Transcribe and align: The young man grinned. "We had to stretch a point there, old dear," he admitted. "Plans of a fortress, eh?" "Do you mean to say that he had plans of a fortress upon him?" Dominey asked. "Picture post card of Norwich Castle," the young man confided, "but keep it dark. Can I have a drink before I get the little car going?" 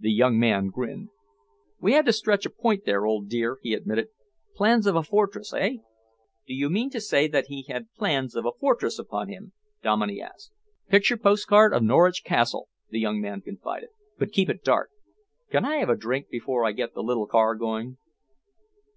The 0.00 0.10
young 0.10 0.40
man 0.40 0.70
grinned. 0.70 1.10
"We 1.80 1.92
had 1.92 2.04
to 2.06 2.12
stretch 2.12 2.44
a 2.44 2.50
point 2.50 2.84
there, 2.84 3.06
old 3.06 3.28
dear," 3.28 3.58
he 3.62 3.74
admitted. 3.74 4.08
"Plans 4.56 4.88
of 4.88 4.96
a 4.96 5.04
fortress, 5.04 5.54
eh?" 5.56 5.74
"Do 6.48 6.52
you 6.52 6.68
mean 6.68 6.90
to 6.90 7.00
say 7.00 7.28
that 7.28 7.46
he 7.46 7.62
had 7.68 7.94
plans 7.94 8.34
of 8.34 8.44
a 8.44 8.50
fortress 8.58 8.98
upon 8.98 9.28
him?" 9.28 9.52
Dominey 9.80 10.20
asked. 10.20 10.50
"Picture 10.88 11.16
post 11.16 11.46
card 11.46 11.72
of 11.72 11.84
Norwich 11.84 12.24
Castle," 12.24 12.70
the 12.90 12.98
young 12.98 13.20
man 13.20 13.40
confided, 13.40 13.90
"but 14.18 14.32
keep 14.32 14.48
it 14.50 14.64
dark. 14.64 14.90
Can 15.48 15.64
I 15.64 15.76
have 15.76 15.90
a 15.90 15.94
drink 15.96 16.28
before 16.28 16.64
I 16.64 16.72
get 16.72 16.94
the 16.94 17.02
little 17.04 17.28
car 17.28 17.54
going?" 17.54 17.98